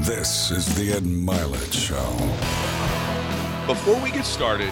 [0.00, 1.96] This is the Ed Mylett Show.
[3.66, 4.70] Before we get started,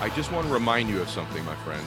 [0.00, 1.84] I just want to remind you of something, my friend,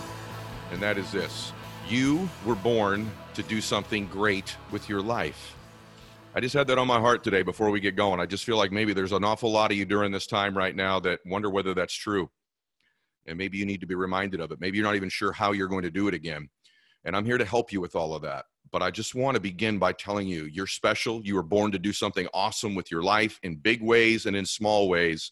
[0.72, 1.54] and that is this.
[1.88, 5.56] You were born to do something great with your life.
[6.36, 8.20] I just had that on my heart today before we get going.
[8.20, 10.76] I just feel like maybe there's an awful lot of you during this time right
[10.76, 12.30] now that wonder whether that's true.
[13.26, 14.60] And maybe you need to be reminded of it.
[14.60, 16.50] Maybe you're not even sure how you're going to do it again.
[17.06, 18.44] And I'm here to help you with all of that.
[18.72, 21.22] But I just want to begin by telling you you're special.
[21.24, 24.46] You were born to do something awesome with your life in big ways and in
[24.46, 25.32] small ways.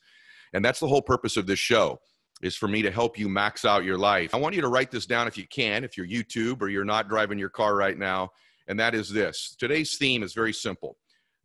[0.54, 2.00] And that's the whole purpose of this show
[2.42, 4.34] is for me to help you max out your life.
[4.34, 6.86] I want you to write this down if you can, if you're YouTube or you're
[6.86, 8.32] not driving your car right now.
[8.68, 10.98] And that is this today's theme is very simple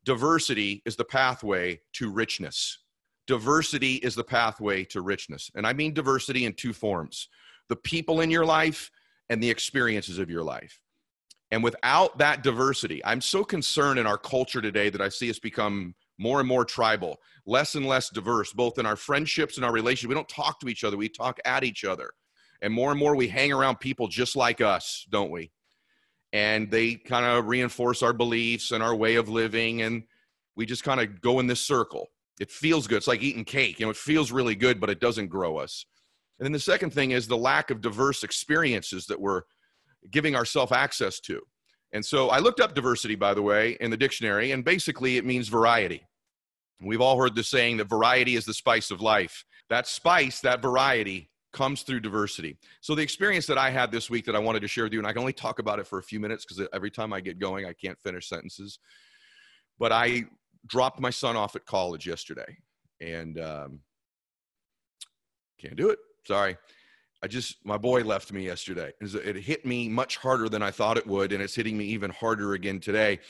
[0.04, 2.78] diversity is the pathway to richness.
[3.26, 5.50] Diversity is the pathway to richness.
[5.54, 7.28] And I mean diversity in two forms
[7.68, 8.90] the people in your life
[9.30, 10.81] and the experiences of your life.
[11.52, 15.38] And without that diversity, I'm so concerned in our culture today that I see us
[15.38, 19.70] become more and more tribal, less and less diverse, both in our friendships and our
[19.70, 20.08] relationships.
[20.08, 22.10] We don't talk to each other, we talk at each other.
[22.62, 25.50] And more and more we hang around people just like us, don't we?
[26.32, 29.82] And they kind of reinforce our beliefs and our way of living.
[29.82, 30.04] And
[30.56, 32.08] we just kind of go in this circle.
[32.40, 32.96] It feels good.
[32.96, 33.78] It's like eating cake.
[33.78, 35.84] You know, it feels really good, but it doesn't grow us.
[36.38, 39.42] And then the second thing is the lack of diverse experiences that we're
[40.10, 41.40] giving ourselves access to.
[41.92, 45.24] And so I looked up diversity, by the way, in the dictionary, and basically it
[45.24, 46.06] means variety.
[46.80, 49.44] We've all heard the saying that variety is the spice of life.
[49.68, 52.56] That spice, that variety, comes through diversity.
[52.80, 54.98] So the experience that I had this week that I wanted to share with you,
[54.98, 57.20] and I can only talk about it for a few minutes because every time I
[57.20, 58.78] get going, I can't finish sentences.
[59.78, 60.24] But I
[60.66, 62.56] dropped my son off at college yesterday,
[63.00, 63.80] and um,
[65.60, 65.98] can't do it.
[66.26, 66.56] Sorry.
[67.22, 68.92] I just my boy left me yesterday.
[69.00, 72.10] It hit me much harder than I thought it would, and it's hitting me even
[72.10, 73.20] harder again today.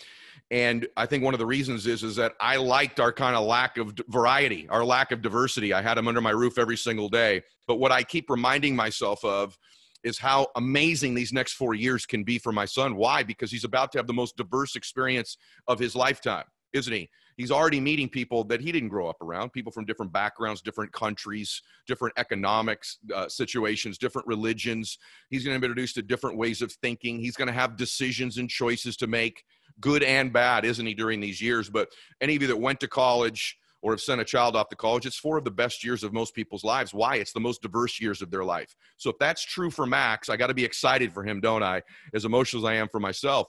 [0.50, 3.44] And I think one of the reasons is is that I liked our kind of
[3.44, 5.74] lack of variety, our lack of diversity.
[5.74, 7.42] I had him under my roof every single day.
[7.66, 9.58] But what I keep reminding myself of
[10.02, 12.96] is how amazing these next four years can be for my son.
[12.96, 13.22] Why?
[13.22, 15.36] Because he's about to have the most diverse experience
[15.68, 17.08] of his lifetime, isn't he?
[17.42, 20.92] He's already meeting people that he didn't grow up around people from different backgrounds different
[20.92, 24.98] countries different economics uh, situations different religions
[25.28, 28.38] he's going to be introduced to different ways of thinking he's going to have decisions
[28.38, 29.42] and choices to make
[29.80, 31.88] good and bad isn't he during these years but
[32.20, 35.06] any of you that went to college or have sent a child off to college,
[35.06, 36.94] it's four of the best years of most people's lives.
[36.94, 37.16] Why?
[37.16, 38.76] It's the most diverse years of their life.
[38.96, 41.82] So if that's true for Max, I got to be excited for him, don't I?
[42.14, 43.48] As emotional as I am for myself.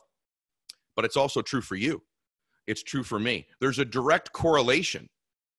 [0.96, 2.02] But it's also true for you
[2.68, 3.48] it's true for me.
[3.60, 5.08] There's a direct correlation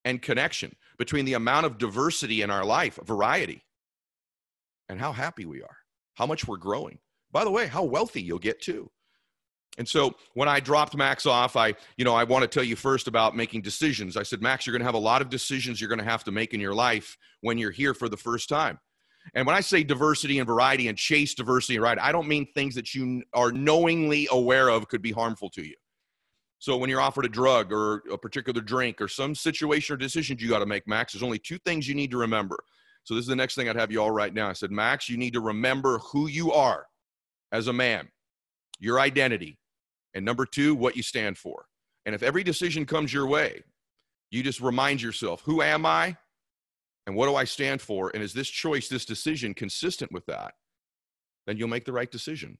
[0.04, 3.62] and connection between the amount of diversity in our life, variety,
[4.88, 5.76] and how happy we are,
[6.15, 6.98] how much we're growing.
[7.32, 8.91] By the way, how wealthy you'll get too.
[9.76, 12.76] And so when I dropped Max off, I, you know, I want to tell you
[12.76, 14.16] first about making decisions.
[14.16, 16.22] I said, Max, you're going to have a lot of decisions you're going to have
[16.25, 18.78] to make in your life when you're here for the first time.
[19.34, 22.47] And when I say diversity and variety and chase diversity and variety, I don't mean
[22.47, 25.75] things that you are knowingly aware of could be harmful to you.
[26.65, 30.41] So when you're offered a drug or a particular drink or some situation or decisions
[30.41, 32.57] you got to make, Max, there's only two things you need to remember.
[33.03, 34.49] So this is the next thing I'd have you all write down.
[34.49, 36.87] I said, Max, you need to remember who you are
[37.53, 38.09] as a man,
[38.81, 39.59] your identity,
[40.15, 41.67] and number two, what you stand for.
[42.07, 43.63] And if every decision comes your way,
[44.31, 46.17] you just remind yourself, who am I?
[47.07, 48.11] And what do I stand for?
[48.15, 50.55] And is this choice, this decision consistent with that?
[51.47, 52.57] Then you'll make the right decision.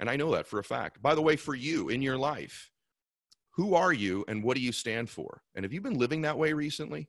[0.00, 1.02] And I know that for a fact.
[1.02, 2.70] By the way, for you in your life,
[3.56, 5.42] who are you and what do you stand for?
[5.54, 7.08] And have you been living that way recently?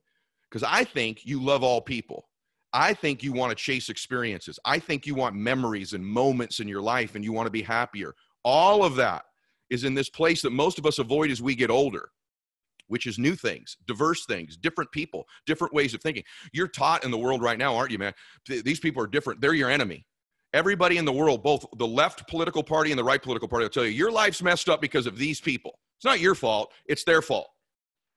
[0.50, 2.30] Because I think you love all people.
[2.72, 4.60] I think you want to chase experiences.
[4.66, 7.62] I think you want memories and moments in your life and you want to be
[7.62, 8.14] happier.
[8.44, 9.24] All of that
[9.70, 12.10] is in this place that most of us avoid as we get older,
[12.88, 16.24] which is new things, diverse things, different people, different ways of thinking.
[16.54, 18.14] You're taught in the world right now, aren't you, man?
[18.48, 19.42] These people are different.
[19.42, 20.06] They're your enemy.
[20.54, 23.70] Everybody in the world, both the left political party and the right political party, will
[23.72, 25.80] tell you your life's messed up because of these people.
[25.98, 27.48] It's not your fault, it's their fault.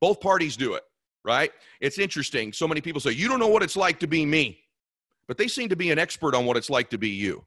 [0.00, 0.82] Both parties do it,
[1.24, 1.50] right?
[1.80, 2.52] It's interesting.
[2.52, 4.60] So many people say, You don't know what it's like to be me,
[5.26, 7.44] but they seem to be an expert on what it's like to be you.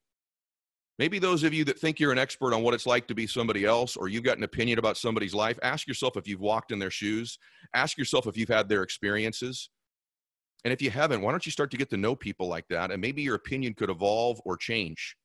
[0.99, 3.25] Maybe those of you that think you're an expert on what it's like to be
[3.25, 6.71] somebody else or you've got an opinion about somebody's life, ask yourself if you've walked
[6.71, 7.39] in their shoes.
[7.73, 9.69] Ask yourself if you've had their experiences.
[10.63, 12.91] And if you haven't, why don't you start to get to know people like that?
[12.91, 15.15] And maybe your opinion could evolve or change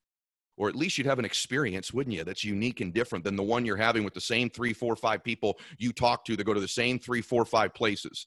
[0.56, 3.42] or at least you'd have an experience, wouldn't you, that's unique and different than the
[3.42, 6.54] one you're having with the same three, four, five people you talk to that go
[6.54, 8.26] to the same three, four, five places.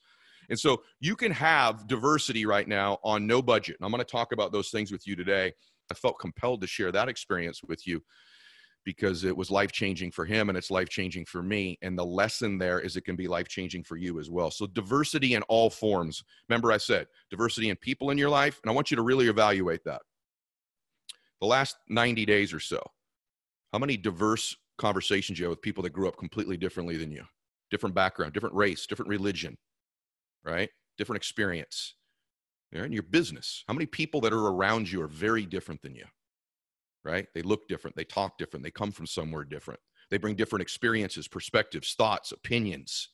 [0.49, 3.77] And so you can have diversity right now on no budget.
[3.79, 5.53] And I'm going to talk about those things with you today.
[5.91, 8.01] I felt compelled to share that experience with you
[8.85, 11.77] because it was life changing for him and it's life changing for me.
[11.81, 14.51] And the lesson there is it can be life changing for you as well.
[14.51, 16.23] So, diversity in all forms.
[16.47, 19.27] Remember, I said diversity in people in your life, and I want you to really
[19.27, 20.01] evaluate that.
[21.41, 22.81] The last 90 days or so,
[23.71, 27.23] how many diverse conversations you have with people that grew up completely differently than you?
[27.71, 29.57] Different background, different race, different religion,
[30.43, 30.69] right?
[30.97, 31.95] Different experience.
[32.71, 33.63] You're in your business.
[33.67, 36.05] How many people that are around you are very different than you?
[37.03, 37.27] right?
[37.33, 39.79] They look different, they talk different, they come from somewhere different.
[40.09, 43.09] They bring different experiences, perspectives, thoughts, opinions,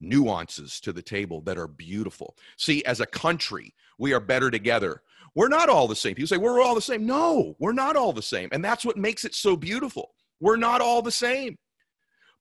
[0.00, 2.36] nuances to the table that are beautiful.
[2.56, 5.02] See, as a country, we are better together.
[5.34, 6.14] We're not all the same.
[6.14, 7.06] People say, we're all the same.
[7.06, 8.48] No, we're not all the same.
[8.52, 10.14] And that's what makes it so beautiful.
[10.40, 11.56] We're not all the same.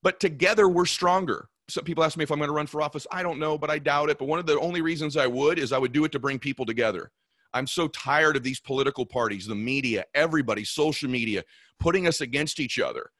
[0.01, 1.49] But together, we're stronger.
[1.69, 3.05] Some people ask me if I'm going to run for office.
[3.11, 4.17] I don't know, but I doubt it.
[4.17, 6.39] But one of the only reasons I would is I would do it to bring
[6.39, 7.11] people together.
[7.53, 11.43] I'm so tired of these political parties, the media, everybody, social media,
[11.79, 13.11] putting us against each other.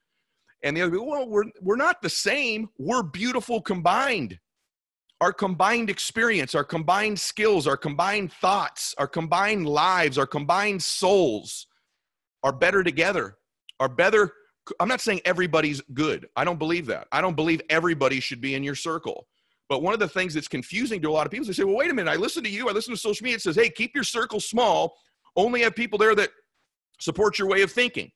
[0.64, 2.70] And the other people, well, we're, we're not the same.
[2.78, 4.40] We're beautiful combined.
[5.22, 11.68] Our combined experience, our combined skills, our combined thoughts, our combined lives, our combined souls
[12.42, 13.38] are better together,
[13.80, 14.34] are better.
[14.80, 16.30] I'm not saying everybody's good.
[16.38, 17.08] I don't believe that.
[17.12, 19.28] I don't believe everybody should be in your circle.
[19.68, 21.66] But one of the things that's confusing to a lot of people is they say,
[21.66, 23.36] well, wait a minute, I listen to you, I listen to social media.
[23.36, 24.96] It says, hey, keep your circle small,
[25.36, 26.30] only have people there that
[27.00, 28.12] support your way of thinking.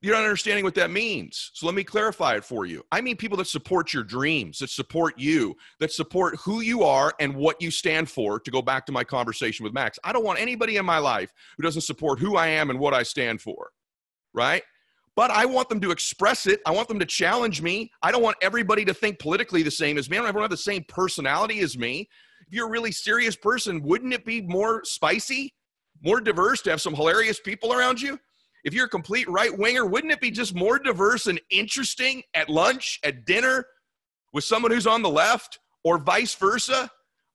[0.00, 1.50] You're not understanding what that means.
[1.54, 2.84] So let me clarify it for you.
[2.92, 7.12] I mean people that support your dreams, that support you, that support who you are
[7.18, 9.98] and what you stand for, to go back to my conversation with Max.
[10.04, 12.94] I don't want anybody in my life who doesn't support who I am and what
[12.94, 13.70] I stand for,
[14.32, 14.62] right?
[15.18, 16.60] but I want them to express it.
[16.64, 17.90] I want them to challenge me.
[18.02, 20.16] I don't want everybody to think politically the same as me.
[20.16, 22.08] I don't have the same personality as me.
[22.46, 25.52] If you're a really serious person, wouldn't it be more spicy,
[26.04, 28.16] more diverse to have some hilarious people around you?
[28.68, 32.50] If you're a complete right winger, wouldn't it be just more diverse and interesting at
[32.50, 33.64] lunch, at dinner,
[34.34, 36.90] with someone who's on the left, or vice versa?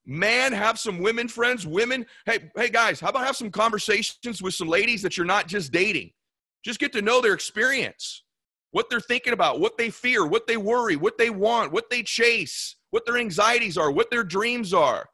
[0.06, 2.06] Man, have some women friends, women.
[2.24, 5.72] Hey, hey guys, how about have some conversations with some ladies that you're not just
[5.72, 6.12] dating?
[6.64, 8.22] Just get to know their experience,
[8.70, 12.04] what they're thinking about, what they fear, what they worry, what they want, what they
[12.04, 15.08] chase, what their anxieties are, what their dreams are,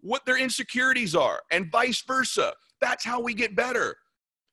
[0.00, 2.54] what their insecurities are, and vice versa.
[2.80, 3.96] That's how we get better.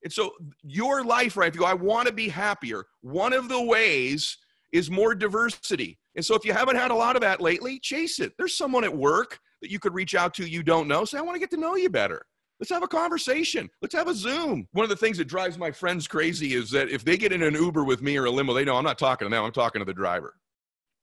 [0.03, 0.31] And so,
[0.63, 1.49] your life, right?
[1.49, 4.37] If you go, I want to be happier, one of the ways
[4.71, 5.99] is more diversity.
[6.15, 8.33] And so, if you haven't had a lot of that lately, chase it.
[8.37, 11.05] There's someone at work that you could reach out to you don't know.
[11.05, 12.21] Say, I want to get to know you better.
[12.59, 13.69] Let's have a conversation.
[13.81, 14.67] Let's have a Zoom.
[14.73, 17.41] One of the things that drives my friends crazy is that if they get in
[17.41, 19.51] an Uber with me or a limo, they know I'm not talking to them, I'm
[19.53, 20.35] talking to the driver.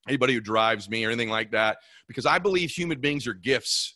[0.06, 1.78] Anybody who drives me or anything like that,
[2.08, 3.94] because I believe human beings are gifts.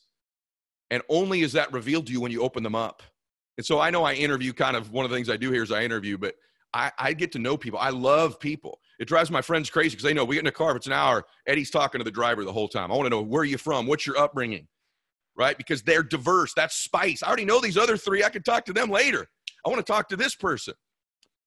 [0.90, 3.02] And only is that revealed to you when you open them up.
[3.60, 5.62] And so I know I interview kind of one of the things I do here
[5.62, 6.34] is I interview, but
[6.72, 7.78] I, I get to know people.
[7.78, 8.80] I love people.
[8.98, 10.86] It drives my friends crazy because they know we get in a car, if it's
[10.86, 12.90] an hour, Eddie's talking to the driver the whole time.
[12.90, 13.86] I want to know where are you from?
[13.86, 14.66] What's your upbringing?
[15.36, 15.56] right?
[15.56, 16.52] Because they're diverse.
[16.54, 17.22] That's spice.
[17.22, 18.22] I already know these other three.
[18.22, 19.26] I can talk to them later.
[19.64, 20.74] I want to talk to this person.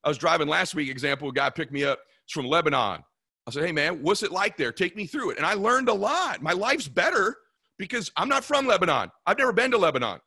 [0.03, 1.99] I was driving last week, example, a guy picked me up.
[2.25, 3.03] It's from Lebanon.
[3.45, 4.71] I said, hey, man, what's it like there?
[4.71, 5.37] Take me through it.
[5.37, 6.41] And I learned a lot.
[6.41, 7.35] My life's better
[7.77, 9.11] because I'm not from Lebanon.
[9.25, 10.19] I've never been to Lebanon.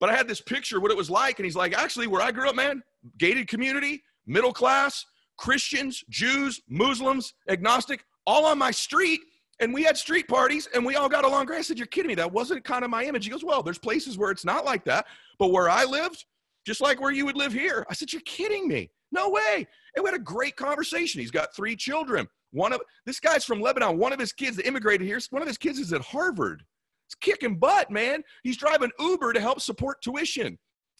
[0.00, 1.38] But I had this picture what it was like.
[1.38, 2.82] And he's like, actually, where I grew up, man,
[3.18, 5.04] gated community, middle class,
[5.36, 9.20] Christians, Jews, Muslims, agnostic, all on my street
[9.60, 11.58] and we had street parties and we all got along great.
[11.58, 12.14] I said, You're kidding me.
[12.14, 13.24] That wasn't kind of my image.
[13.24, 15.06] He goes, Well, there's places where it's not like that.
[15.38, 16.24] But where I lived,
[16.66, 17.86] just like where you would live here.
[17.88, 18.90] I said, You're kidding me.
[19.12, 19.66] No way.
[19.94, 21.20] And we had a great conversation.
[21.20, 22.26] He's got three children.
[22.52, 23.98] One of this guy's from Lebanon.
[23.98, 26.64] One of his kids that immigrated here, one of his kids is at Harvard.
[27.10, 28.22] It's kicking butt, man.
[28.44, 30.56] He's driving Uber to help support tuition.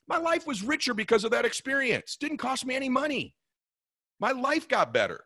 [0.09, 2.17] My life was richer because of that experience.
[2.19, 3.33] Didn't cost me any money.
[4.19, 5.21] My life got better.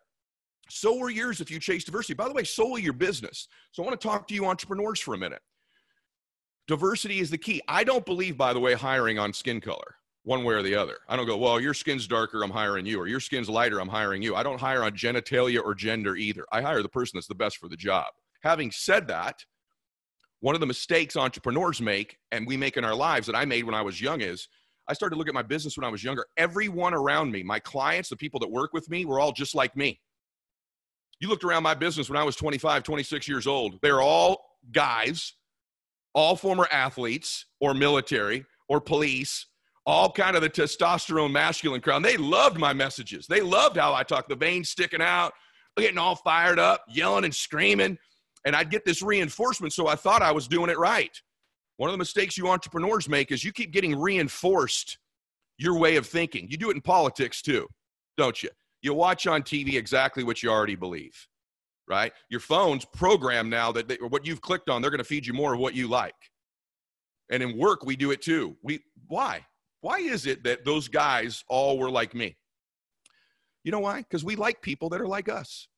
[0.69, 2.13] So were yours if you chase diversity.
[2.13, 3.49] By the way, so will your business.
[3.73, 5.41] So I want to talk to you entrepreneurs for a minute.
[6.69, 7.63] Diversity is the key.
[7.67, 10.99] I don't believe, by the way, hiring on skin color, one way or the other.
[11.09, 13.89] I don't go, well, your skin's darker, I'm hiring you, or your skin's lighter, I'm
[13.89, 14.37] hiring you.
[14.37, 16.45] I don't hire on genitalia or gender either.
[16.53, 18.07] I hire the person that's the best for the job.
[18.43, 19.45] Having said that,
[20.45, 23.65] one of the mistakes entrepreneurs make, and we make in our lives that I made
[23.65, 24.47] when I was young, is
[24.87, 26.27] I started to look at my business when I was younger.
[26.37, 29.75] Everyone around me, my clients, the people that work with me, were all just like
[29.75, 30.03] me.
[31.19, 33.79] You looked around my business when I was 25, 26 years old.
[33.81, 35.33] They're all guys,
[36.15, 39.47] all former athletes or military or police,
[39.87, 42.03] all kind of the testosterone masculine crowd.
[42.03, 43.27] They loved my messages.
[43.27, 45.33] They loved how I talked, the veins sticking out,
[45.79, 47.97] getting all fired up, yelling and screaming.
[48.45, 51.21] And I'd get this reinforcement, so I thought I was doing it right.
[51.77, 54.99] One of the mistakes you entrepreneurs make is you keep getting reinforced
[55.59, 56.49] your way of thinking.
[56.49, 57.67] You do it in politics too,
[58.17, 58.51] don't you?
[58.83, 61.27] You watch on TV exactly what you already believe,
[61.89, 62.13] right?
[62.29, 65.33] Your phone's programmed now that they, what you've clicked on, they're going to feed you
[65.33, 66.15] more of what you like.
[67.31, 68.57] And in work, we do it too.
[68.63, 69.47] We why?
[69.81, 72.37] Why is it that those guys all were like me?
[73.65, 73.99] You know why?
[73.99, 75.69] Because we like people that are like us.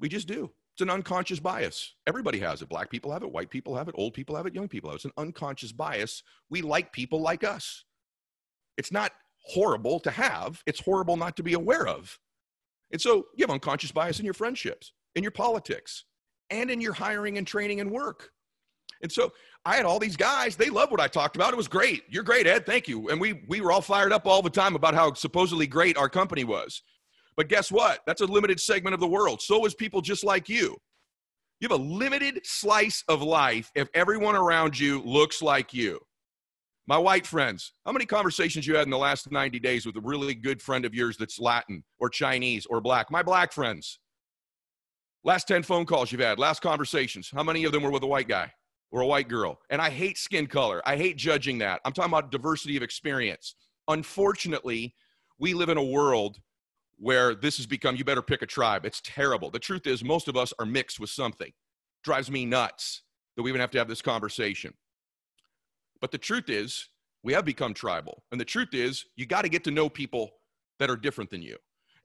[0.00, 0.50] We just do.
[0.80, 1.94] It's an unconscious bias.
[2.06, 2.70] Everybody has it.
[2.70, 4.94] Black people have it, white people have it, old people have it, young people have
[4.94, 4.96] it.
[4.96, 6.22] It's an unconscious bias.
[6.48, 7.84] We like people like us.
[8.78, 9.12] It's not
[9.44, 12.18] horrible to have, it's horrible not to be aware of.
[12.92, 16.06] And so you have unconscious bias in your friendships, in your politics,
[16.48, 18.30] and in your hiring and training and work.
[19.02, 19.34] And so
[19.66, 21.52] I had all these guys, they loved what I talked about.
[21.52, 22.04] It was great.
[22.08, 22.64] You're great, Ed.
[22.64, 23.10] Thank you.
[23.10, 26.08] And we we were all fired up all the time about how supposedly great our
[26.08, 26.80] company was.
[27.40, 28.00] But guess what?
[28.06, 29.40] That's a limited segment of the world.
[29.40, 30.76] So is people just like you.
[31.58, 36.00] You have a limited slice of life if everyone around you looks like you.
[36.86, 40.02] My white friends, how many conversations you had in the last 90 days with a
[40.02, 43.10] really good friend of yours that's Latin or Chinese or black?
[43.10, 44.00] My black friends.
[45.24, 48.06] Last 10 phone calls you've had, last conversations, how many of them were with a
[48.06, 48.52] white guy?
[48.92, 49.60] or a white girl.
[49.70, 50.82] And I hate skin color.
[50.84, 51.80] I hate judging that.
[51.84, 53.54] I'm talking about diversity of experience.
[53.86, 54.96] Unfortunately,
[55.38, 56.40] we live in a world
[57.00, 58.84] where this has become you better pick a tribe.
[58.84, 59.50] It's terrible.
[59.50, 61.50] The truth is, most of us are mixed with something.
[62.04, 63.02] drives me nuts
[63.36, 64.72] that we even have to have this conversation.
[66.00, 66.88] But the truth is,
[67.22, 68.24] we have become tribal.
[68.32, 70.30] And the truth is, you got to get to know people
[70.78, 71.56] that are different than you.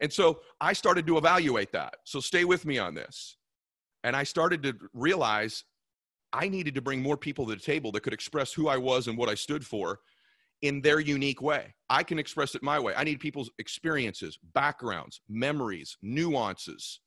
[0.01, 1.95] And so I started to evaluate that.
[2.03, 3.37] So stay with me on this.
[4.03, 5.63] And I started to realize
[6.33, 9.07] I needed to bring more people to the table that could express who I was
[9.07, 9.99] and what I stood for
[10.61, 11.73] in their unique way.
[11.89, 12.93] I can express it my way.
[12.95, 16.99] I need people's experiences, backgrounds, memories, nuances,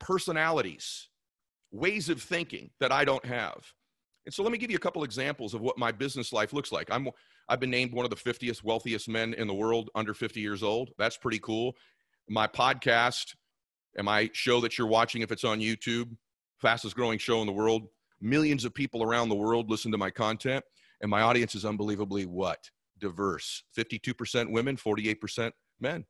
[0.00, 1.08] personalities,
[1.70, 3.56] ways of thinking that I don't have.
[4.26, 6.72] And so let me give you a couple examples of what my business life looks
[6.72, 6.88] like.
[6.90, 7.08] I'm
[7.46, 10.62] I've been named one of the 50th wealthiest men in the world under 50 years
[10.62, 10.92] old.
[10.96, 11.74] That's pretty cool.
[12.26, 13.34] My podcast
[13.96, 16.16] and my show that you're watching if it's on YouTube,
[16.58, 17.88] fastest growing show in the world,
[18.24, 20.64] Millions of people around the world listen to my content,
[21.00, 22.70] and my audience is unbelievably what?
[22.98, 23.64] Diverse.
[23.76, 26.04] 52% women, 48% men.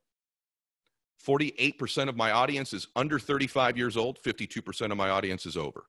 [1.27, 5.87] 48% of my audience is under 35 years old, 52% of my audience is over.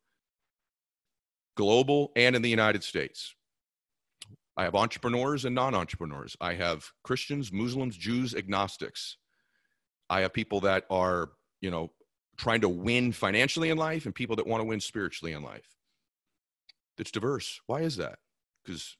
[1.57, 3.35] Global and in the United States.
[4.57, 6.37] I have entrepreneurs and non entrepreneurs.
[6.39, 9.17] I have Christians, Muslims, Jews, agnostics.
[10.09, 11.91] I have people that are, you know,
[12.37, 15.67] trying to win financially in life and people that want to win spiritually in life
[16.97, 17.61] It's diverse.
[17.67, 18.19] Why is that?
[18.65, 18.98] Because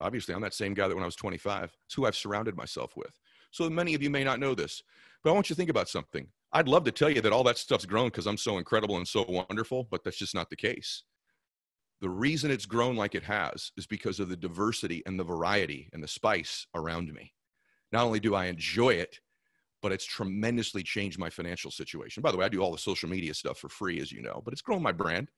[0.00, 1.76] obviously I'm that same guy that when I was 25.
[1.86, 3.18] It's who I've surrounded myself with.
[3.50, 4.82] So many of you may not know this,
[5.22, 6.28] but I want you to think about something.
[6.52, 9.08] I'd love to tell you that all that stuff's grown because I'm so incredible and
[9.08, 11.02] so wonderful, but that's just not the case.
[12.00, 15.88] The reason it's grown like it has is because of the diversity and the variety
[15.92, 17.32] and the spice around me.
[17.90, 19.18] Not only do I enjoy it,
[19.82, 22.22] but it's tremendously changed my financial situation.
[22.22, 24.42] By the way, I do all the social media stuff for free, as you know,
[24.44, 25.28] but it's grown my brand.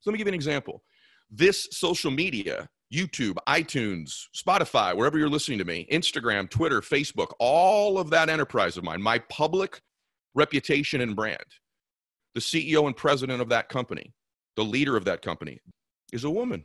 [0.00, 0.82] So let me give you an example
[1.30, 7.98] this social media, YouTube, iTunes, Spotify, wherever you're listening to me, Instagram, Twitter, Facebook, all
[7.98, 9.80] of that enterprise of mine, my public
[10.34, 11.44] reputation and brand,
[12.34, 14.14] the CEO and president of that company,
[14.56, 15.60] the leader of that company
[16.12, 16.64] is a woman,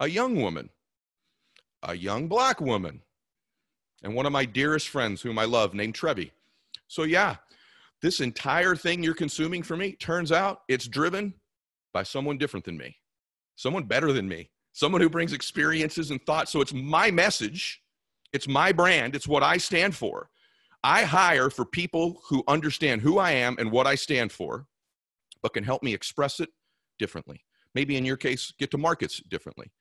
[0.00, 0.70] a young woman,
[1.82, 3.02] a young black woman,
[4.02, 6.32] and one of my dearest friends whom I love named Trevi.
[6.86, 7.36] So, yeah,
[8.00, 11.34] this entire thing you're consuming for me turns out it's driven
[11.92, 12.96] by someone different than me
[13.58, 16.52] someone better than me, someone who brings experiences and thoughts.
[16.52, 17.82] So it's my message,
[18.32, 20.30] it's my brand, it's what I stand for.
[20.84, 24.66] I hire for people who understand who I am and what I stand for,
[25.42, 26.50] but can help me express it
[27.00, 27.40] differently.
[27.74, 29.72] Maybe in your case, get to markets differently.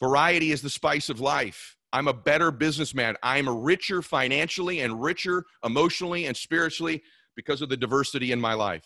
[0.00, 1.76] Variety is the spice of life.
[1.94, 3.16] I'm a better businessman.
[3.22, 7.02] I'm richer financially and richer emotionally and spiritually
[7.36, 8.84] because of the diversity in my life.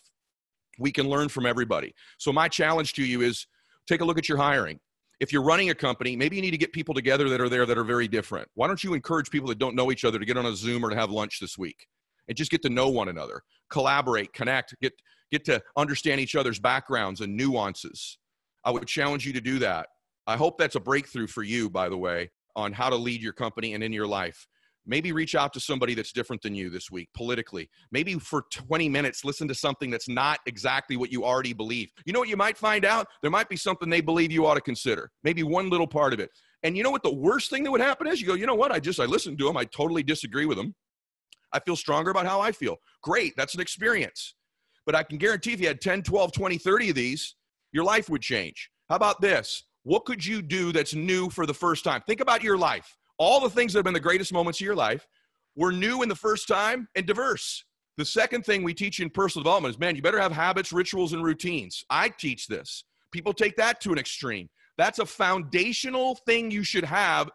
[0.78, 1.92] We can learn from everybody.
[2.18, 3.48] So, my challenge to you is
[3.88, 4.78] Take a look at your hiring.
[5.18, 7.66] If you're running a company, maybe you need to get people together that are there
[7.66, 8.46] that are very different.
[8.54, 10.84] Why don't you encourage people that don't know each other to get on a Zoom
[10.84, 11.86] or to have lunch this week
[12.28, 14.92] and just get to know one another, collaborate, connect, get
[15.30, 18.18] get to understand each other's backgrounds and nuances.
[18.64, 19.88] I would challenge you to do that.
[20.26, 23.32] I hope that's a breakthrough for you, by the way, on how to lead your
[23.32, 24.46] company and in your life.
[24.86, 27.68] Maybe reach out to somebody that's different than you this week politically.
[27.92, 31.90] Maybe for 20 minutes, listen to something that's not exactly what you already believe.
[32.06, 33.06] You know what you might find out?
[33.20, 36.20] There might be something they believe you ought to consider, maybe one little part of
[36.20, 36.30] it.
[36.62, 38.20] And you know what the worst thing that would happen is?
[38.20, 38.72] You go, you know what?
[38.72, 39.56] I just, I listened to them.
[39.56, 40.74] I totally disagree with them.
[41.52, 42.76] I feel stronger about how I feel.
[43.02, 43.34] Great.
[43.36, 44.34] That's an experience.
[44.84, 47.36] But I can guarantee if you had 10, 12, 20, 30 of these,
[47.72, 48.70] your life would change.
[48.88, 49.64] How about this?
[49.84, 52.02] What could you do that's new for the first time?
[52.06, 54.76] Think about your life all the things that have been the greatest moments of your
[54.76, 55.06] life
[55.56, 57.64] were new in the first time and diverse.
[57.96, 61.12] The second thing we teach in personal development is man, you better have habits, rituals,
[61.12, 61.84] and routines.
[61.90, 62.84] I teach this.
[63.10, 64.48] People take that to an extreme.
[64.76, 67.28] That's a foundational thing you should have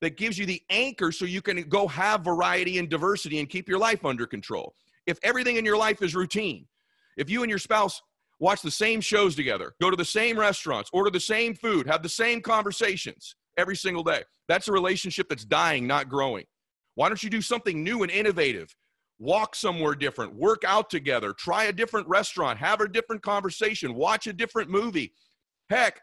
[0.00, 3.68] that gives you the anchor so you can go have variety and diversity and keep
[3.68, 4.74] your life under control.
[5.06, 6.66] If everything in your life is routine,
[7.18, 8.00] if you and your spouse
[8.40, 12.02] watch the same shows together, go to the same restaurants, order the same food, have
[12.02, 16.44] the same conversations every single day, that's a relationship that's dying, not growing.
[16.94, 18.74] Why don't you do something new and innovative?
[19.18, 24.26] Walk somewhere different, work out together, try a different restaurant, have a different conversation, watch
[24.26, 25.12] a different movie.
[25.70, 26.00] Heck,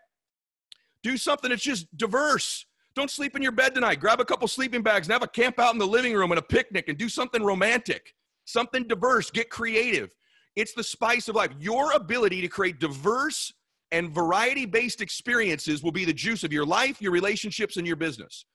[1.04, 2.66] do something that's just diverse.
[2.96, 4.00] Don't sleep in your bed tonight.
[4.00, 6.40] Grab a couple sleeping bags and have a camp out in the living room and
[6.40, 8.14] a picnic and do something romantic,
[8.46, 9.32] something diverse.
[9.32, 10.16] Get creative.
[10.56, 11.52] It's the spice of life.
[11.60, 13.52] Your ability to create diverse
[13.94, 17.96] and variety based experiences will be the juice of your life, your relationships, and your
[17.96, 18.46] business.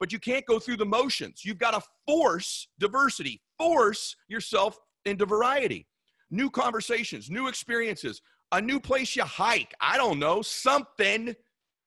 [0.00, 1.44] But you can't go through the motions.
[1.44, 5.86] You've got to force diversity, force yourself into variety,
[6.30, 8.20] new conversations, new experiences,
[8.52, 9.72] a new place you hike.
[9.80, 11.36] I don't know, something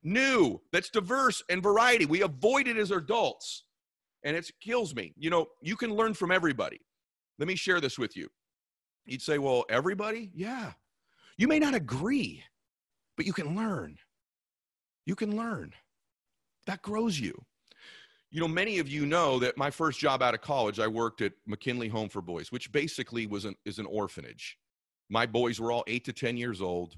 [0.02, 2.06] new that's diverse and variety.
[2.06, 3.66] We avoid it as adults,
[4.24, 5.14] and it kills me.
[5.18, 6.80] You know, you can learn from everybody.
[7.38, 8.30] Let me share this with you.
[9.06, 10.32] You'd say, well, everybody?
[10.34, 10.72] Yeah.
[11.38, 12.44] You may not agree,
[13.18, 13.98] but you can learn.
[15.06, 15.74] You can learn.
[16.66, 17.44] That grows you.
[18.32, 21.22] You know, many of you know that my first job out of college, I worked
[21.22, 24.58] at McKinley Home for Boys, which basically was an, is an orphanage.
[25.10, 26.96] My boys were all eight to 10 years old.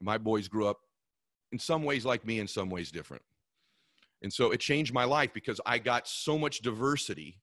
[0.00, 0.78] My boys grew up
[1.50, 3.22] in some ways like me, in some ways different.
[4.22, 7.40] And so it changed my life because I got so much diversity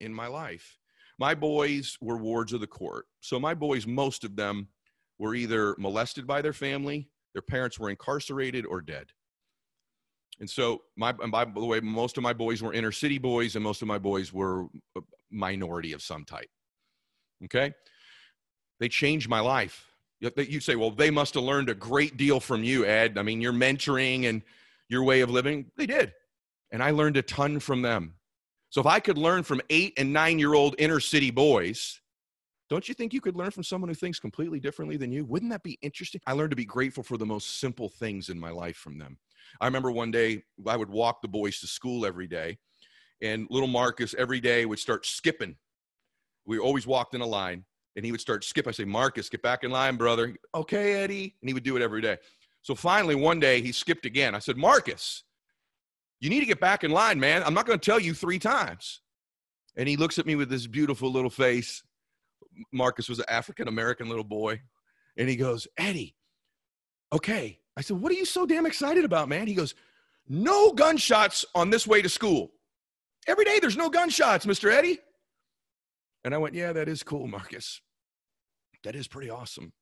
[0.00, 0.78] in my life.
[1.18, 3.06] My boys were wards of the court.
[3.20, 4.68] So my boys, most of them,
[5.18, 9.06] were either molested by their family, their parents were incarcerated, or dead.
[10.40, 13.62] And so, my, by the way, most of my boys were inner city boys, and
[13.62, 14.66] most of my boys were
[15.30, 16.48] minority of some type.
[17.44, 17.74] Okay?
[18.80, 19.84] They changed my life.
[20.20, 23.18] You say, well, they must have learned a great deal from you, Ed.
[23.18, 24.42] I mean, your mentoring and
[24.88, 25.66] your way of living.
[25.76, 26.12] They did.
[26.72, 28.14] And I learned a ton from them.
[28.70, 32.00] So if I could learn from eight and nine year old inner city boys,
[32.70, 35.24] don't you think you could learn from someone who thinks completely differently than you?
[35.24, 36.20] Wouldn't that be interesting?
[36.26, 39.18] I learned to be grateful for the most simple things in my life from them.
[39.60, 42.58] I remember one day I would walk the boys to school every day,
[43.20, 45.56] and little Marcus every day would start skipping.
[46.46, 47.64] We always walked in a line
[47.96, 48.66] and he would start skip.
[48.66, 50.34] I say, Marcus, get back in line, brother.
[50.54, 51.34] Okay, Eddie.
[51.40, 52.18] And he would do it every day.
[52.62, 54.34] So finally, one day he skipped again.
[54.34, 55.22] I said, Marcus,
[56.20, 57.42] you need to get back in line, man.
[57.44, 59.00] I'm not going to tell you three times.
[59.76, 61.82] And he looks at me with this beautiful little face.
[62.72, 64.60] Marcus was an African American little boy.
[65.16, 66.16] And he goes, Eddie,
[67.12, 67.60] okay.
[67.76, 69.46] I said, What are you so damn excited about, man?
[69.46, 69.74] He goes,
[70.28, 72.52] No gunshots on this way to school.
[73.26, 74.72] Every day there's no gunshots, Mr.
[74.72, 74.98] Eddie.
[76.24, 77.80] And I went, Yeah, that is cool, Marcus.
[78.82, 79.72] That is pretty awesome.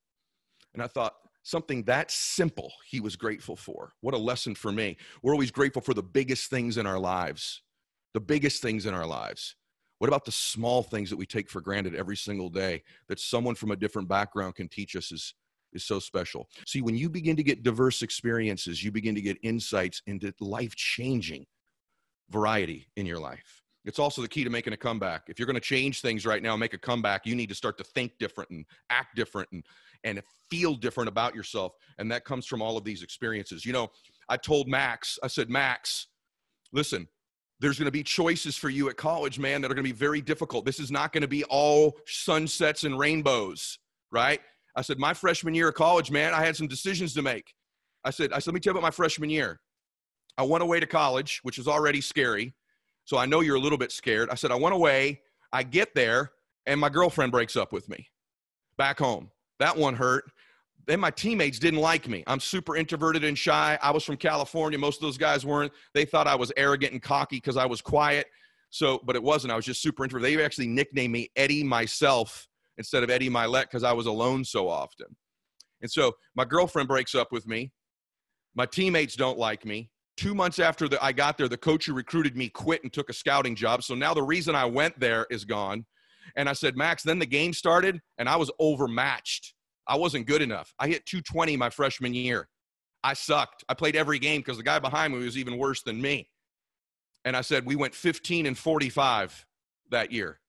[0.74, 3.92] And I thought, something that simple he was grateful for.
[4.00, 4.96] What a lesson for me.
[5.22, 7.62] We're always grateful for the biggest things in our lives,
[8.14, 9.56] the biggest things in our lives.
[10.02, 13.54] What about the small things that we take for granted every single day that someone
[13.54, 15.32] from a different background can teach us is,
[15.72, 16.48] is so special?
[16.66, 20.74] See, when you begin to get diverse experiences, you begin to get insights into life
[20.74, 21.46] changing
[22.30, 23.62] variety in your life.
[23.84, 25.22] It's also the key to making a comeback.
[25.28, 27.78] If you're going to change things right now, make a comeback, you need to start
[27.78, 29.64] to think different and act different and
[30.02, 31.74] and feel different about yourself.
[31.98, 33.64] And that comes from all of these experiences.
[33.64, 33.92] You know,
[34.28, 36.08] I told Max, I said, Max,
[36.72, 37.06] listen,
[37.62, 39.96] there's going to be choices for you at college, man, that are going to be
[39.96, 40.64] very difficult.
[40.64, 43.78] This is not going to be all sunsets and rainbows,
[44.10, 44.40] right?
[44.74, 47.54] I said, my freshman year of college, man, I had some decisions to make.
[48.04, 49.60] I said, I said, let me tell you about my freshman year.
[50.36, 52.52] I went away to college, which is already scary.
[53.04, 54.28] So I know you're a little bit scared.
[54.28, 55.20] I said, I went away.
[55.52, 56.32] I get there,
[56.66, 58.08] and my girlfriend breaks up with me
[58.76, 59.30] back home.
[59.60, 60.24] That one hurt.
[60.86, 62.24] Then my teammates didn't like me.
[62.26, 63.78] I'm super introverted and shy.
[63.82, 64.78] I was from California.
[64.78, 65.72] Most of those guys weren't.
[65.94, 68.26] They thought I was arrogant and cocky because I was quiet.
[68.70, 69.52] So, but it wasn't.
[69.52, 70.38] I was just super introverted.
[70.38, 74.68] They actually nicknamed me Eddie myself instead of Eddie Mylett because I was alone so
[74.68, 75.06] often.
[75.82, 77.72] And so my girlfriend breaks up with me.
[78.54, 81.94] My teammates don't like me two months after the, I got there, the coach who
[81.94, 83.82] recruited me quit and took a scouting job.
[83.82, 85.86] So now the reason I went there is gone.
[86.36, 89.54] And I said, Max, then the game started and I was overmatched.
[89.86, 90.74] I wasn't good enough.
[90.78, 92.48] I hit 220 my freshman year.
[93.04, 93.64] I sucked.
[93.68, 96.28] I played every game because the guy behind me was even worse than me.
[97.24, 99.46] And I said, we went 15 and 45
[99.90, 100.40] that year.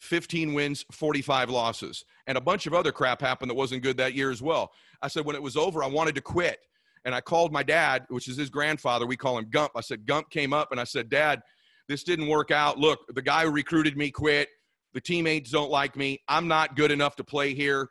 [0.00, 2.04] 15 wins, 45 losses.
[2.26, 4.72] And a bunch of other crap happened that wasn't good that year as well.
[5.02, 6.58] I said, when it was over, I wanted to quit.
[7.04, 9.06] And I called my dad, which is his grandfather.
[9.06, 9.72] We call him Gump.
[9.76, 11.40] I said, Gump came up and I said, Dad,
[11.88, 12.78] this didn't work out.
[12.78, 14.48] Look, the guy who recruited me quit.
[14.94, 16.20] The teammates don't like me.
[16.28, 17.88] I'm not good enough to play here.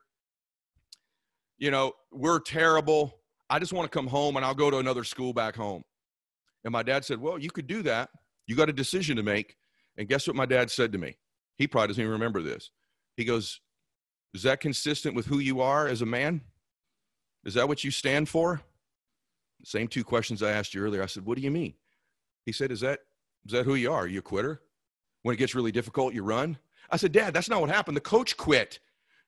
[1.58, 3.20] You know, we're terrible.
[3.50, 5.84] I just want to come home and I'll go to another school back home.
[6.64, 8.10] And my dad said, Well, you could do that.
[8.46, 9.56] You got a decision to make.
[9.98, 11.18] And guess what my dad said to me?
[11.58, 12.72] He probably doesn't even remember this.
[13.16, 13.60] He goes,
[14.34, 16.42] Is that consistent with who you are as a man?
[17.46, 18.62] Is that what you stand for?
[19.64, 21.02] Same two questions I asked you earlier.
[21.02, 21.74] I said, What do you mean?
[22.46, 23.00] He said, Is that
[23.46, 24.02] is that who you are?
[24.02, 24.62] Are you a quitter?
[25.24, 26.58] When it gets really difficult, you run?
[26.92, 27.96] I said, Dad, that's not what happened.
[27.96, 28.80] The coach quit.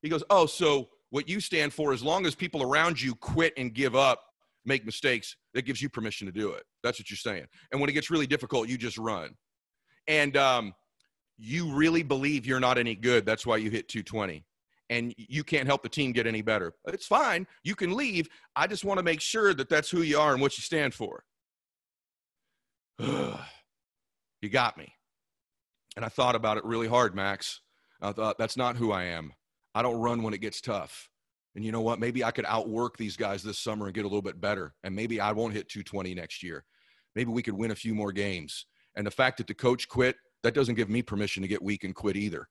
[0.01, 3.53] He goes, Oh, so what you stand for, as long as people around you quit
[3.57, 4.21] and give up,
[4.65, 6.63] make mistakes, that gives you permission to do it.
[6.83, 7.45] That's what you're saying.
[7.71, 9.31] And when it gets really difficult, you just run.
[10.07, 10.73] And um,
[11.37, 13.25] you really believe you're not any good.
[13.25, 14.45] That's why you hit 220.
[14.91, 16.73] And you can't help the team get any better.
[16.87, 17.45] It's fine.
[17.63, 18.27] You can leave.
[18.55, 20.93] I just want to make sure that that's who you are and what you stand
[20.93, 21.23] for.
[22.99, 24.93] you got me.
[25.95, 27.61] And I thought about it really hard, Max.
[28.01, 29.33] I thought, that's not who I am.
[29.75, 31.09] I don't run when it gets tough.
[31.55, 31.99] And you know what?
[31.99, 34.73] Maybe I could outwork these guys this summer and get a little bit better.
[34.83, 36.63] And maybe I won't hit 220 next year.
[37.15, 38.65] Maybe we could win a few more games.
[38.95, 41.83] And the fact that the coach quit, that doesn't give me permission to get weak
[41.83, 42.47] and quit either.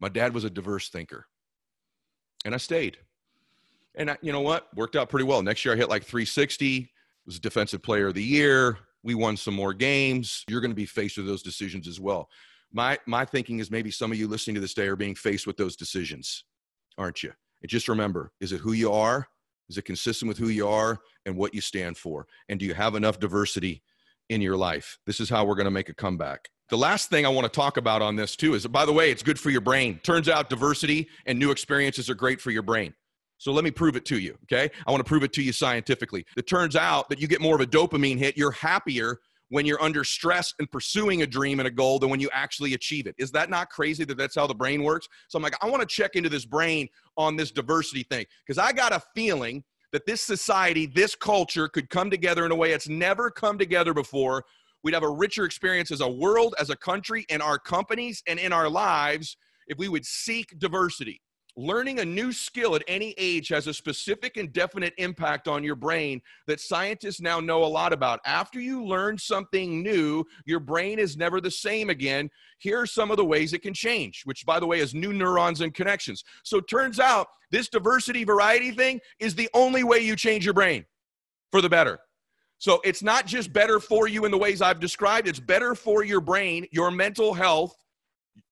[0.00, 1.26] My dad was a diverse thinker.
[2.44, 2.98] And I stayed.
[3.94, 4.68] And I, you know what?
[4.76, 5.42] Worked out pretty well.
[5.42, 6.90] Next year I hit like 360,
[7.26, 8.78] was defensive player of the year.
[9.02, 10.44] We won some more games.
[10.48, 12.28] You're going to be faced with those decisions as well.
[12.72, 15.46] My my thinking is maybe some of you listening to this day are being faced
[15.46, 16.44] with those decisions,
[16.96, 17.32] aren't you?
[17.62, 19.26] And just remember, is it who you are?
[19.68, 22.26] Is it consistent with who you are and what you stand for?
[22.48, 23.82] And do you have enough diversity
[24.28, 24.98] in your life?
[25.06, 26.48] This is how we're going to make a comeback.
[26.70, 29.10] The last thing I want to talk about on this too is, by the way,
[29.10, 30.00] it's good for your brain.
[30.02, 32.94] Turns out diversity and new experiences are great for your brain.
[33.38, 34.70] So let me prove it to you, okay?
[34.86, 36.26] I want to prove it to you scientifically.
[36.36, 39.82] It turns out that you get more of a dopamine hit, you're happier when you're
[39.82, 43.14] under stress and pursuing a dream and a goal than when you actually achieve it.
[43.18, 45.08] Is that not crazy that that's how the brain works?
[45.28, 48.58] So I'm like, I want to check into this brain on this diversity thing because
[48.58, 52.72] I got a feeling that this society, this culture could come together in a way
[52.72, 54.44] it's never come together before.
[54.84, 58.38] We'd have a richer experience as a world, as a country, in our companies, and
[58.38, 59.36] in our lives
[59.68, 61.20] if we would seek diversity
[61.58, 65.74] learning a new skill at any age has a specific and definite impact on your
[65.74, 68.20] brain that scientists now know a lot about.
[68.24, 72.30] After you learn something new, your brain is never the same again.
[72.58, 75.12] Here are some of the ways it can change, which, by the way, is new
[75.12, 76.22] neurons and connections.
[76.44, 80.54] So it turns out this diversity variety thing is the only way you change your
[80.54, 80.84] brain
[81.50, 81.98] for the better.
[82.58, 86.04] So it's not just better for you in the ways I've described, it's better for
[86.04, 87.74] your brain, your mental health,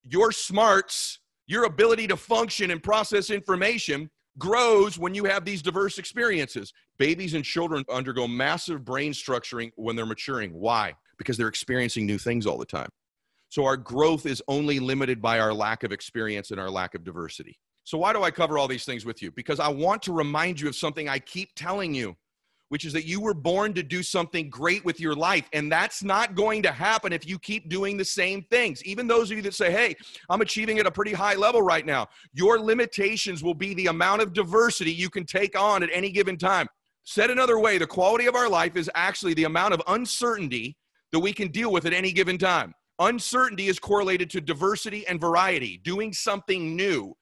[0.03, 5.97] your smarts your ability to function and process information grows when you have these diverse
[5.97, 6.73] experiences.
[6.99, 10.53] Babies and children undergo massive brain structuring when they're maturing.
[10.53, 10.93] Why?
[11.17, 12.89] Because they're experiencing new things all the time.
[13.49, 17.03] So our growth is only limited by our lack of experience and our lack of
[17.03, 17.57] diversity.
[17.85, 19.31] So, why do I cover all these things with you?
[19.31, 22.17] Because I want to remind you of something I keep telling you
[22.69, 25.47] which is that you were born to do something great with your life.
[25.53, 28.83] And that's not going to happen if you keep doing the same things.
[28.83, 29.95] Even those of you that say, hey,
[30.29, 34.21] I'm achieving at a pretty high level right now, your limitations will be the amount
[34.21, 36.67] of diversity you can take on at any given time.
[37.03, 40.75] Said another way, the quality of our life is actually the amount of uncertainty
[41.13, 42.73] that we can deal with at any given time.
[42.99, 47.15] Uncertainty is correlated to diversity and variety, doing something new.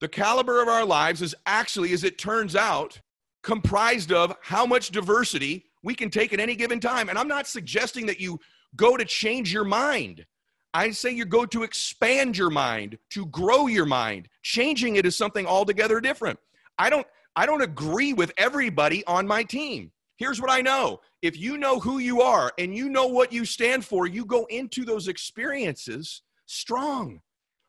[0.00, 3.00] The caliber of our lives is actually, as it turns out,
[3.46, 7.08] comprised of how much diversity we can take at any given time.
[7.08, 8.40] And I'm not suggesting that you
[8.74, 10.26] go to change your mind.
[10.74, 14.28] I say you go to expand your mind, to grow your mind.
[14.42, 16.40] Changing it is something altogether different.
[16.76, 17.06] I don't
[17.36, 19.92] I don't agree with everybody on my team.
[20.16, 20.98] Here's what I know.
[21.22, 24.46] If you know who you are and you know what you stand for, you go
[24.46, 27.20] into those experiences strong,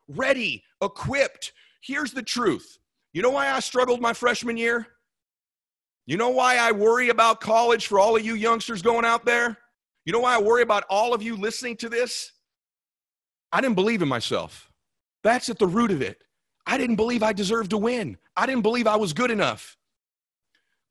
[0.08, 1.52] ready, equipped.
[1.82, 2.78] Here's the truth.
[3.12, 4.88] You know why I struggled my freshman year?
[6.08, 9.58] You know why I worry about college for all of you youngsters going out there?
[10.06, 12.32] You know why I worry about all of you listening to this?
[13.52, 14.70] I didn't believe in myself.
[15.22, 16.24] That's at the root of it.
[16.66, 18.16] I didn't believe I deserved to win.
[18.34, 19.76] I didn't believe I was good enough.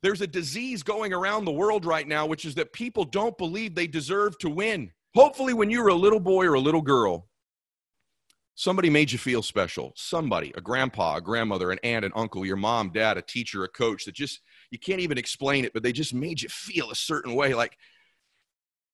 [0.03, 3.73] There's a disease going around the world right now, which is that people don't believe
[3.73, 4.91] they deserve to win.
[5.15, 7.27] Hopefully, when you were a little boy or a little girl,
[8.53, 9.93] somebody made you feel special.
[9.95, 13.67] Somebody, a grandpa, a grandmother, an aunt, an uncle, your mom, dad, a teacher, a
[13.67, 16.95] coach that just you can't even explain it, but they just made you feel a
[16.95, 17.77] certain way like,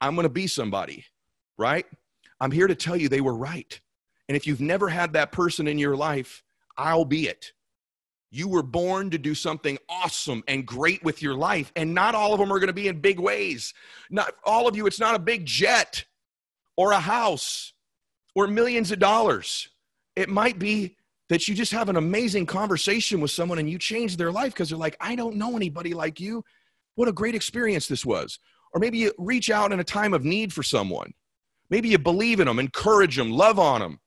[0.02, 1.06] I'm going to be somebody,
[1.58, 1.86] right?
[2.40, 3.80] I'm here to tell you they were right.
[4.28, 6.44] And if you've never had that person in your life,
[6.78, 7.54] I'll be it.
[8.32, 12.34] You were born to do something awesome and great with your life, and not all
[12.34, 13.74] of them are going to be in big ways.
[14.10, 16.04] Not all of you, it's not a big jet
[16.76, 17.74] or a house
[18.36, 19.70] or millions of dollars.
[20.16, 20.98] It might be
[21.34, 24.70] that you just have an amazing conversation with someone and you change their life because
[24.70, 26.44] they're like, I don't know anybody like you.
[26.94, 28.38] What a great experience this was.
[28.72, 31.12] Or maybe you reach out in a time of need for someone.
[31.72, 34.00] Maybe you believe in them, encourage them, love on them.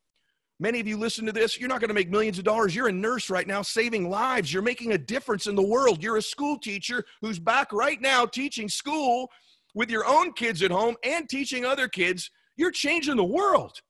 [0.61, 2.77] Many of you listen to this, you're not going to make millions of dollars.
[2.77, 4.53] You're a nurse right now saving lives.
[4.53, 6.03] You're making a difference in the world.
[6.03, 9.31] You're a school teacher who's back right now teaching school
[9.75, 12.31] with your own kids at home and teaching other kids.
[12.57, 13.81] You're changing the world.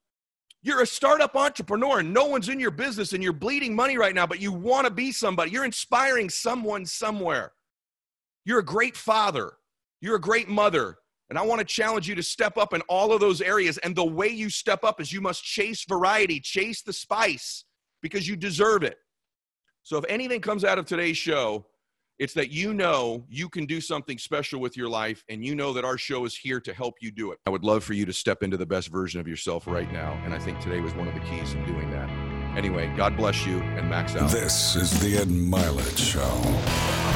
[0.67, 4.13] You're a startup entrepreneur and no one's in your business and you're bleeding money right
[4.13, 5.53] now, but you want to be somebody.
[5.53, 7.53] You're inspiring someone somewhere.
[8.45, 9.53] You're a great father.
[10.01, 10.99] You're a great mother.
[11.31, 13.79] And I want to challenge you to step up in all of those areas.
[13.79, 17.65] And the way you step up is you must chase variety, chase the spice
[18.03, 18.99] because you deserve it.
[19.85, 21.65] So if anything comes out of today's show,
[22.19, 25.73] it's that you know you can do something special with your life and you know
[25.73, 27.39] that our show is here to help you do it.
[27.47, 30.21] I would love for you to step into the best version of yourself right now.
[30.25, 32.09] And I think today was one of the keys in doing that.
[32.57, 34.31] Anyway, God bless you and max out.
[34.31, 37.16] This is the Ed Mylett Show.